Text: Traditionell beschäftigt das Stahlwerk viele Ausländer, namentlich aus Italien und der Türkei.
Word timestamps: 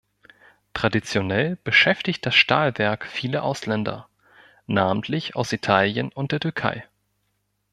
Traditionell 0.73 1.57
beschäftigt 1.63 2.25
das 2.25 2.33
Stahlwerk 2.33 3.05
viele 3.05 3.43
Ausländer, 3.43 4.09
namentlich 4.65 5.35
aus 5.35 5.53
Italien 5.53 6.11
und 6.11 6.31
der 6.31 6.39
Türkei. 6.39 6.87